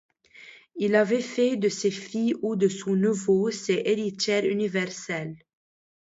Il 0.77 0.95
avait 0.95 1.21
fait 1.21 1.57
de 1.57 1.69
ses 1.69 1.91
filles 1.91 2.33
ou 2.41 2.55
de 2.55 2.67
son 2.67 2.95
neveu 2.95 3.51
ses 3.51 3.83
héritiers 3.85 4.49
universels. 4.49 5.35